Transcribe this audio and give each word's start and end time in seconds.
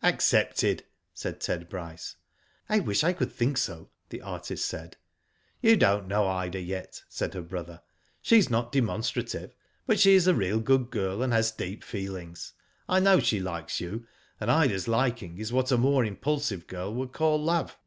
"Accepted," 0.16 0.84
said 1.14 1.40
Ted 1.40 1.70
Bryce. 1.70 2.16
"I 2.68 2.78
wish 2.78 3.02
I 3.02 3.14
could 3.14 3.32
think 3.32 3.56
so," 3.56 3.88
the 4.10 4.20
artist 4.20 4.66
said. 4.66 4.98
"You 5.62 5.78
don't 5.78 6.06
know 6.06 6.26
Ida 6.26 6.60
yet," 6.60 7.04
said 7.08 7.32
her 7.32 7.40
brother. 7.40 7.80
"She 8.20 8.36
is 8.36 8.50
not 8.50 8.70
demonstrative, 8.70 9.54
but 9.86 9.98
she 9.98 10.12
is 10.14 10.26
a 10.26 10.34
real 10.34 10.60
good 10.60 10.90
girl, 10.90 11.22
and 11.22 11.32
has 11.32 11.50
deep 11.52 11.82
feelings. 11.82 12.52
I 12.86 13.00
know 13.00 13.18
she 13.18 13.40
likes 13.40 13.80
you, 13.80 14.06
and 14.38 14.50
Ida's 14.50 14.88
liking 14.88 15.38
is 15.38 15.54
what 15.54 15.72
a 15.72 15.78
more 15.78 16.04
impulsive 16.04 16.66
girl 16.66 16.92
would 16.94 17.14
call 17.14 17.42
love." 17.42 17.78